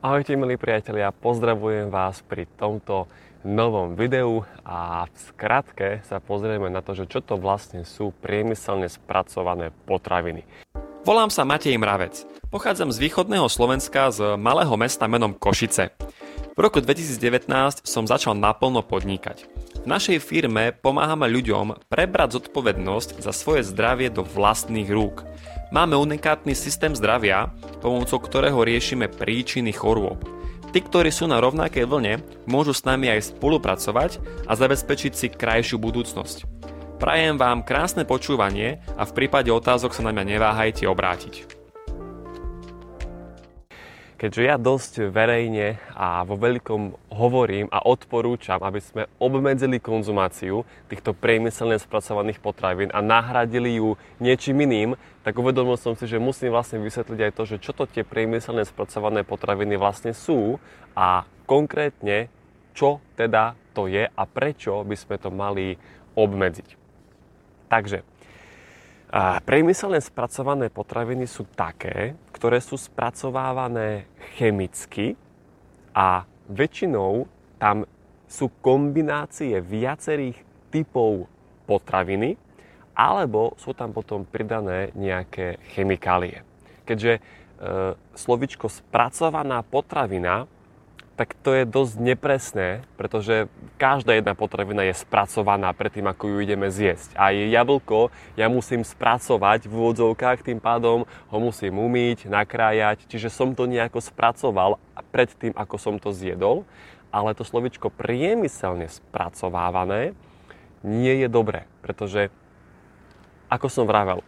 [0.00, 3.04] Ahojte milí priatelia, pozdravujem vás pri tomto
[3.44, 8.88] novom videu a v skratke sa pozrieme na to, že čo to vlastne sú priemyselne
[8.88, 10.48] spracované potraviny.
[11.04, 12.24] Volám sa Matej Mravec.
[12.48, 15.92] Pochádzam z východného Slovenska z malého mesta menom Košice.
[16.56, 19.44] V roku 2019 som začal naplno podnikať.
[19.80, 25.24] V našej firme pomáhame ľuďom prebrať zodpovednosť za svoje zdravie do vlastných rúk.
[25.72, 27.48] Máme unikátny systém zdravia,
[27.80, 30.20] pomocou ktorého riešime príčiny chorôb.
[30.76, 35.80] Tí, ktorí sú na rovnakej vlne, môžu s nami aj spolupracovať a zabezpečiť si krajšiu
[35.80, 36.44] budúcnosť.
[37.00, 41.56] Prajem vám krásne počúvanie a v prípade otázok sa na mňa neváhajte obrátiť.
[44.20, 51.12] Keďže ja dosť verejne a vo veľkom hovorím a odporúčam, aby sme obmedzili konzumáciu týchto
[51.12, 56.80] priemyselne spracovaných potravín a nahradili ju niečím iným, tak uvedomil som si, že musím vlastne
[56.80, 60.56] vysvetliť aj to, že čo to tie priemyselne spracované potraviny vlastne sú
[60.96, 62.32] a konkrétne
[62.72, 65.76] čo teda to je a prečo by sme to mali
[66.16, 66.68] obmedziť.
[67.68, 68.06] Takže
[69.42, 74.06] priemyselne spracované potraviny sú také, ktoré sú spracovávané
[74.38, 75.18] chemicky
[75.90, 77.30] a väčšinou
[77.62, 77.86] tam
[78.26, 80.38] sú kombinácie viacerých
[80.70, 81.26] typov
[81.66, 82.34] potraviny
[82.94, 86.42] alebo sú tam potom pridané nejaké chemikálie.
[86.84, 87.20] Keďže e,
[88.18, 90.44] slovičko spracovaná potravina
[91.20, 96.72] tak to je dosť nepresné, pretože každá jedna potravina je spracovaná predtým, ako ju ideme
[96.72, 97.12] zjesť.
[97.12, 98.08] Aj jablko
[98.40, 104.00] ja musím spracovať v úvodzovkách, tým pádom ho musím umýť, nakrájať, čiže som to nejako
[104.00, 104.80] spracoval
[105.12, 106.64] predtým, ako som to zjedol,
[107.12, 110.16] ale to slovičko priemyselne spracovávané
[110.80, 112.32] nie je dobré, pretože
[113.52, 114.24] ako som vravel,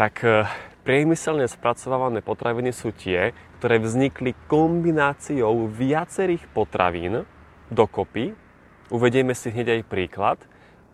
[0.00, 0.48] tak eh,
[0.88, 7.26] priemyselne spracovávané potraviny sú tie, ktoré vznikli kombináciou viacerých potravín
[7.74, 8.38] dokopy,
[8.86, 10.38] uvedieme si hneď aj príklad,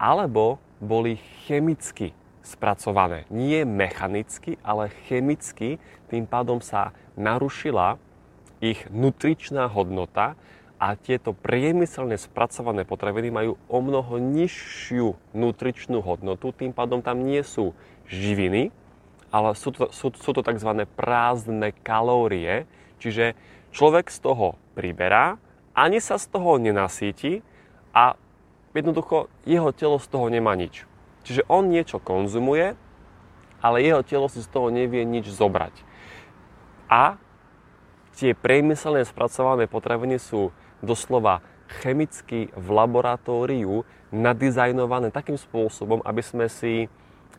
[0.00, 3.28] alebo boli chemicky spracované.
[3.28, 5.76] Nie mechanicky, ale chemicky,
[6.08, 8.00] tým pádom sa narušila
[8.64, 10.32] ich nutričná hodnota
[10.80, 17.40] a tieto priemyselne spracované potraviny majú o mnoho nižšiu nutričnú hodnotu, tým pádom tam nie
[17.44, 17.76] sú
[18.08, 18.72] živiny,
[19.34, 20.86] ale sú to, sú, sú to tzv.
[20.94, 22.70] prázdne kalórie,
[23.02, 23.34] čiže
[23.74, 25.42] človek z toho priberá,
[25.74, 27.42] ani sa z toho nenasíti
[27.90, 28.14] a
[28.78, 30.86] jednoducho jeho telo z toho nemá nič.
[31.26, 32.78] Čiže on niečo konzumuje,
[33.58, 35.82] ale jeho telo si z toho nevie nič zobrať.
[36.86, 37.18] A
[38.14, 41.42] tie priemyselne spracované potraviny sú doslova
[41.82, 43.82] chemicky v laboratóriu
[44.14, 46.86] nadizajnované takým spôsobom, aby sme si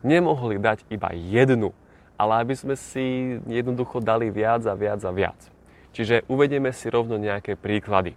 [0.00, 1.76] nemohli dať iba jednu
[2.22, 5.38] ale aby sme si jednoducho dali viac a viac a viac.
[5.90, 8.14] Čiže uvedieme si rovno nejaké príklady.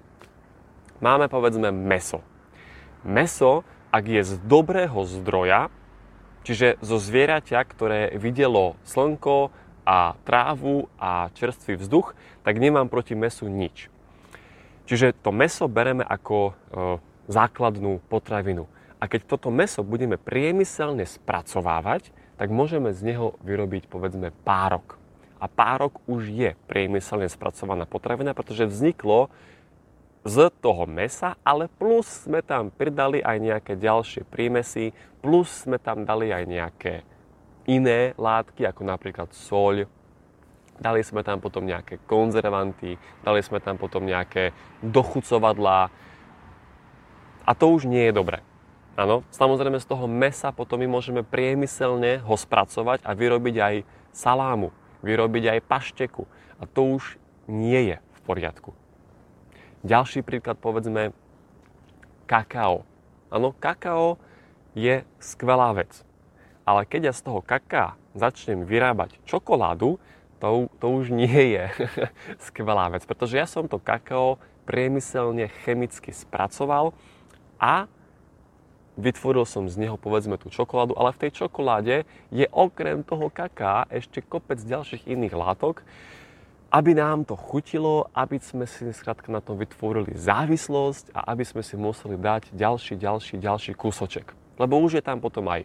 [1.01, 2.21] Máme povedzme meso.
[3.01, 5.73] Meso, ak je z dobrého zdroja,
[6.45, 9.49] čiže zo zvieraťa, ktoré videlo slnko
[9.89, 12.13] a trávu a čerstvý vzduch,
[12.45, 13.89] tak nemám proti mesu nič.
[14.85, 16.53] Čiže to meso bereme ako e,
[17.25, 18.69] základnú potravinu.
[18.99, 24.99] A keď toto meso budeme priemyselne spracovávať, tak môžeme z neho vyrobiť povedzme párok.
[25.39, 29.27] A párok už je priemyselne spracovaná potravina, pretože vzniklo
[30.25, 34.89] z toho mesa, ale plus sme tam pridali aj nejaké ďalšie prímesy,
[35.21, 36.93] plus sme tam dali aj nejaké
[37.69, 39.85] iné látky, ako napríklad soľ,
[40.81, 44.51] dali sme tam potom nejaké konzervanty, dali sme tam potom nejaké
[44.81, 45.93] dochucovadlá
[47.45, 48.41] a to už nie je dobré.
[48.95, 53.75] Áno, samozrejme z toho mesa potom my môžeme priemyselne ho spracovať a vyrobiť aj
[54.15, 54.71] salámu,
[55.03, 56.23] vyrobiť aj pašteku.
[56.55, 57.19] A to už
[57.51, 58.71] nie je v poriadku.
[59.83, 61.11] Ďalší príklad povedzme
[62.23, 62.87] kakao.
[63.27, 64.15] Áno, kakao
[64.71, 65.91] je skvelá vec.
[66.63, 69.99] Ale keď ja z toho kaká začnem vyrábať čokoládu,
[70.39, 71.67] to, to už nie je
[72.47, 76.95] skvelá vec, pretože ja som to kakao priemyselne chemicky spracoval
[77.59, 77.91] a
[78.95, 83.87] vytvoril som z neho povedzme tú čokoládu, ale v tej čokoláde je okrem toho kaká
[83.91, 85.83] ešte kopec ďalších iných látok,
[86.75, 91.63] aby nám to chutilo, aby sme si skrátka na tom vytvorili závislosť a aby sme
[91.63, 94.35] si museli dať ďalší, ďalší, ďalší kúsoček.
[94.59, 95.63] Lebo už je tam potom aj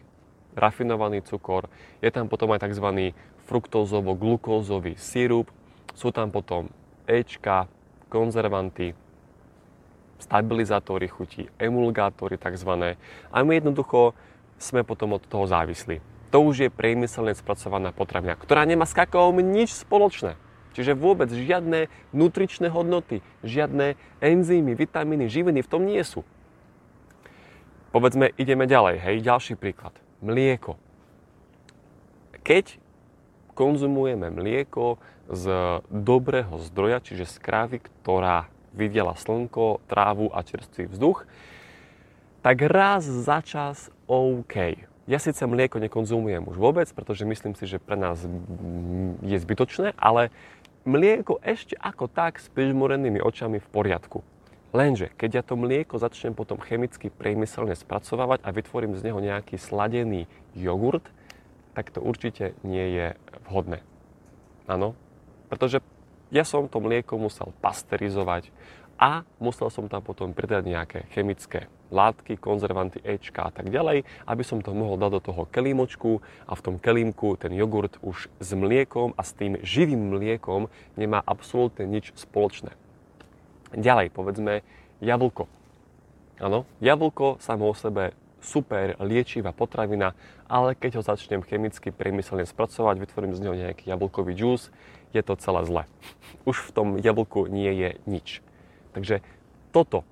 [0.55, 1.67] rafinovaný cukor,
[2.03, 3.15] je tam potom aj tzv.
[3.47, 5.51] fruktózovo-glukózový sírup,
[5.95, 6.71] sú tam potom
[7.07, 7.67] Ečka,
[8.07, 8.95] konzervanty,
[10.21, 12.95] stabilizátory chutí, emulgátory tzv.
[13.33, 14.13] A my jednoducho
[14.61, 15.99] sme potom od toho závislí.
[16.31, 20.39] To už je priemyselne spracovaná potravina, ktorá nemá s kakaom nič spoločné.
[20.71, 26.23] Čiže vôbec žiadne nutričné hodnoty, žiadne enzymy, vitamíny, živiny v tom nie sú.
[27.91, 29.91] Povedzme, ideme ďalej, hej, ďalší príklad.
[30.23, 30.79] Mlieko.
[32.39, 32.79] Keď
[33.51, 34.95] konzumujeme mlieko
[35.27, 35.45] z
[35.91, 41.27] dobrého zdroja, čiže z krávy, ktorá videla slnko, trávu a čerstvý vzduch,
[42.41, 44.87] tak raz za čas OK.
[45.09, 48.21] Ja síce mlieko nekonzumujem už vôbec, pretože myslím si, že pre nás
[49.21, 50.31] je zbytočné, ale
[50.87, 54.25] mlieko ešte ako tak s prižmorenými očami v poriadku.
[54.71, 59.59] Lenže, keď ja to mlieko začnem potom chemicky priemyselne spracovávať a vytvorím z neho nejaký
[59.59, 61.03] sladený jogurt,
[61.75, 63.07] tak to určite nie je
[63.51, 63.83] vhodné.
[64.71, 64.95] Áno,
[65.51, 65.83] pretože
[66.31, 68.49] ja som to mlieko musel pasterizovať
[69.01, 74.43] a musel som tam potom pridať nejaké chemické látky, konzervanty, Ečka a tak ďalej, aby
[74.47, 78.49] som to mohol dať do toho kelímočku a v tom kelímku ten jogurt už s
[78.55, 82.71] mliekom a s tým živým mliekom nemá absolútne nič spoločné.
[83.75, 84.63] Ďalej, povedzme,
[85.03, 85.51] jablko.
[86.39, 90.17] Áno, jablko samo o sebe super liečivá potravina,
[90.49, 94.73] ale keď ho začnem chemicky priemyselne spracovať, vytvorím z neho nejaký jablkový džús,
[95.15, 95.83] je to celé zle.
[96.49, 98.43] Už v tom jablku nie je nič.
[98.91, 99.23] Takže
[99.71, 100.03] toto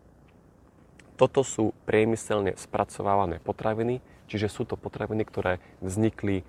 [1.20, 4.00] toto sú priemyselne spracovávané potraviny,
[4.32, 6.48] čiže sú to potraviny, ktoré vznikli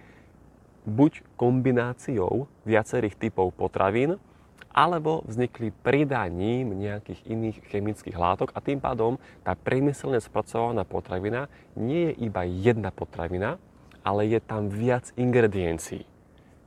[0.86, 4.22] buď kombináciou viacerých typov potravín,
[4.70, 12.12] alebo vznikli pridaním nejakých iných chemických látok a tým pádom tá priemyselne spracovaná potravina nie
[12.12, 13.56] je iba jedna potravina,
[14.04, 16.04] ale je tam viac ingrediencií.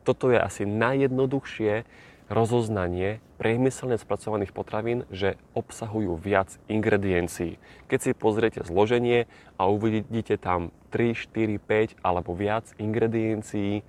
[0.04, 1.88] Toto je asi najjednoduchšie
[2.32, 7.60] rozoznanie priemyselne spracovaných potravín, že obsahujú viac ingrediencií.
[7.92, 9.28] Keď si pozriete zloženie
[9.60, 13.84] a uvidíte tam 3, 4, 5 alebo viac ingrediencií,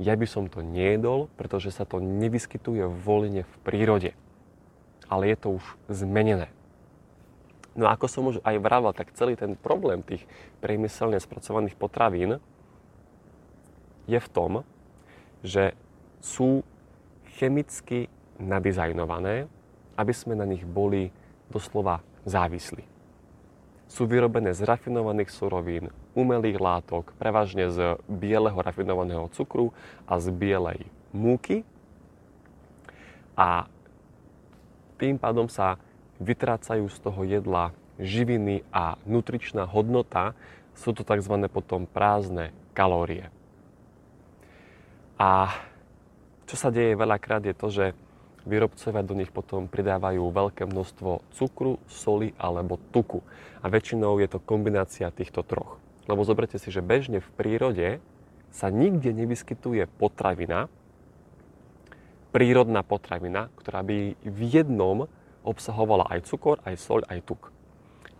[0.00, 4.10] ja by som to nejedol, pretože sa to nevyskytuje voľne v prírode.
[5.12, 6.48] Ale je to už zmenené.
[7.72, 10.24] No ako som už aj vravel, tak celý ten problém tých
[10.60, 12.40] priemyselne spracovaných potravín
[14.04, 14.52] je v tom,
[15.40, 15.72] že
[16.20, 16.64] sú
[17.40, 19.48] chemicky nadizajnované,
[19.96, 21.12] aby sme na nich boli
[21.48, 22.84] doslova závislí.
[23.88, 29.72] Sú vyrobené z rafinovaných surovín, umelých látok, prevažne z bieleho rafinovaného cukru
[30.04, 30.80] a z bielej
[31.12, 31.64] múky.
[33.36, 33.66] A
[35.00, 35.80] tým pádom sa
[36.22, 40.36] vytrácajú z toho jedla živiny a nutričná hodnota,
[40.72, 41.34] sú to tzv.
[41.52, 43.28] potom prázdne kalórie.
[45.20, 45.52] A
[46.46, 47.86] čo sa deje veľakrát je to, že
[48.46, 53.22] výrobcovia do nich potom pridávajú veľké množstvo cukru, soli alebo tuku.
[53.62, 55.81] A väčšinou je to kombinácia týchto troch.
[56.10, 57.88] Lebo zoberte si, že bežne v prírode
[58.52, 60.68] sa nikde nevyskytuje potravina,
[62.32, 65.06] prírodná potravina, ktorá by v jednom
[65.44, 67.52] obsahovala aj cukor, aj soľ, aj tuk.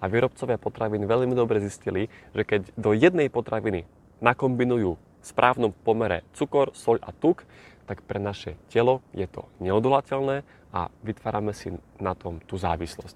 [0.03, 3.87] A výrobcovia potravín veľmi dobre zistili, že keď do jednej potraviny
[4.19, 7.47] nakombinujú v správnom pomere cukor, soľ a tuk,
[7.87, 10.43] tak pre naše telo je to neodolateľné
[10.75, 13.15] a vytvárame si na tom tú závislosť.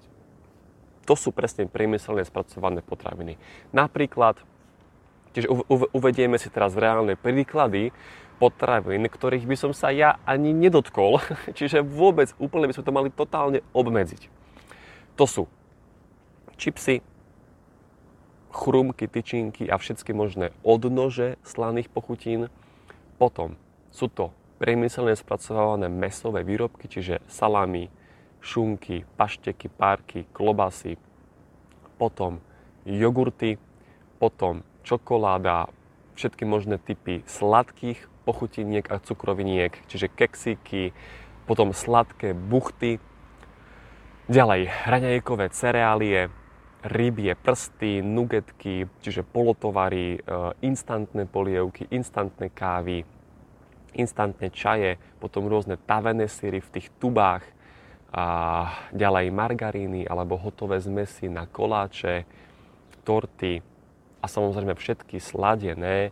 [1.07, 3.39] To sú presne priemyselne spracované potraviny.
[3.71, 4.39] Napríklad,
[5.37, 7.93] tiež uvedieme si teraz reálne príklady
[8.41, 11.21] potravín, ktorých by som sa ja ani nedotkol,
[11.57, 14.33] čiže vôbec úplne by sme to mali totálne obmedziť.
[15.21, 15.43] To sú
[16.57, 17.05] čipsy,
[18.49, 22.49] chrumky, tyčinky a všetky možné odnože slaných pochutín.
[23.21, 23.53] Potom
[23.93, 27.93] sú to priemyselne spracovávané mesové výrobky, čiže salami,
[28.41, 30.97] šunky, pašteky, párky, klobasy,
[32.01, 32.41] potom
[32.85, 33.61] jogurty,
[34.17, 35.67] potom čokoláda,
[36.15, 40.95] všetky možné typy sladkých pochutiniek a cukroviniek, čiže keksíky,
[41.43, 43.03] potom sladké buchty,
[44.31, 46.31] ďalej raňajkové cereálie,
[46.87, 50.19] rybie prsty, nugetky, čiže polotovary, e,
[50.63, 53.03] instantné polievky, instantné kávy,
[53.95, 57.43] instantné čaje, potom rôzne tavené syry v tých tubách,
[58.07, 58.25] a
[58.95, 62.23] ďalej margaríny alebo hotové zmesy na koláče,
[63.03, 63.59] torty
[64.21, 66.11] a samozrejme všetky sladené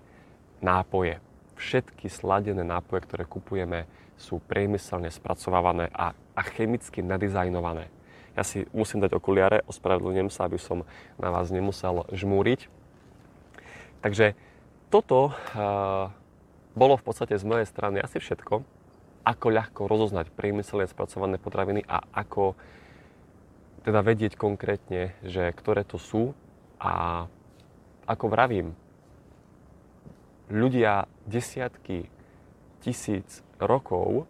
[0.62, 1.20] nápoje.
[1.56, 7.92] Všetky sladené nápoje, ktoré kupujeme, sú priemyselne spracovávané a, a chemicky nadizajnované.
[8.36, 10.84] Ja si musím dať okuliare, ospravedlňujem sa, aby som
[11.16, 12.68] na vás nemusel žmúriť.
[14.04, 14.36] Takže
[14.92, 16.12] toto uh,
[16.76, 18.64] bolo v podstate z mojej strany asi všetko.
[19.26, 22.54] Ako ľahko rozoznať priemyselne spracované potraviny a ako
[23.88, 26.36] teda vedieť konkrétne, že ktoré to sú
[26.78, 27.26] a
[28.06, 28.78] ako vravím,
[30.50, 32.06] ľudia desiatky
[32.82, 34.30] tisíc rokov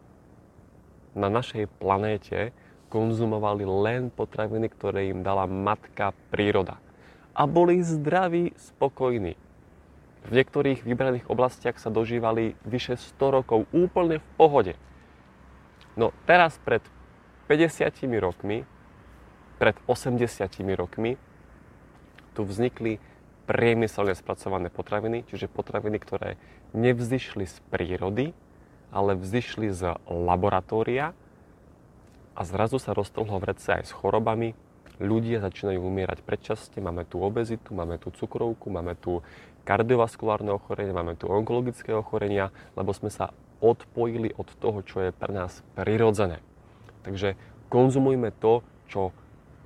[1.15, 2.55] na našej planéte
[2.87, 6.79] konzumovali len potraviny, ktoré im dala matka príroda.
[7.35, 9.35] A boli zdraví, spokojní.
[10.25, 14.73] V niektorých vybraných oblastiach sa dožívali vyše 100 rokov úplne v pohode.
[15.99, 16.81] No teraz pred
[17.51, 17.91] 50
[18.23, 18.63] rokmi,
[19.59, 20.47] pred 80
[20.79, 21.19] rokmi,
[22.35, 22.99] tu vznikli
[23.45, 26.35] priemyselne spracované potraviny, čiže potraviny, ktoré
[26.73, 28.33] nevzýšli z prírody,
[28.89, 31.13] ale vzýšli z laboratória
[32.35, 34.57] a zrazu sa roztrhlo vrece aj s chorobami.
[34.95, 39.19] Ľudia začínajú umierať predčasne, máme tu obezitu, máme tu cukrovku, máme tu
[39.67, 45.31] kardiovaskulárne ochorenia, máme tu onkologické ochorenia, lebo sme sa odpojili od toho, čo je pre
[45.35, 46.39] nás prirodzené.
[47.03, 47.35] Takže
[47.67, 49.11] konzumujme to, čo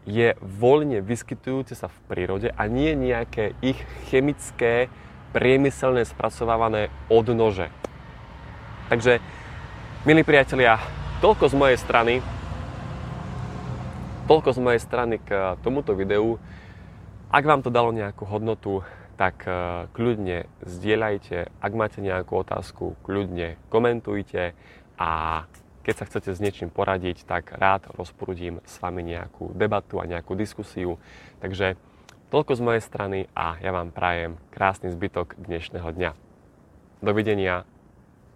[0.10, 3.78] je voľne vyskytujúce sa v prírode a nie nejaké ich
[4.10, 4.90] chemické,
[5.30, 7.70] priemyselné spracovávané odnože.
[8.90, 9.22] Takže,
[10.10, 10.82] milí priatelia,
[11.22, 12.14] toľko z mojej strany.
[14.26, 16.42] Toľko z mojej strany k tomuto videu.
[17.30, 18.82] Ak vám to dalo nejakú hodnotu,
[19.14, 21.54] tak eh, kľudne zdieľajte.
[21.62, 24.58] Ak máte nejakú otázku, kľudne komentujte
[24.98, 25.44] a
[25.90, 30.38] keď sa chcete s niečím poradiť, tak rád rozprúdim s vami nejakú debatu a nejakú
[30.38, 31.02] diskusiu.
[31.42, 31.82] Takže
[32.30, 36.12] toľko z mojej strany a ja vám prajem krásny zbytok dnešného dňa.
[37.02, 37.66] Dovidenia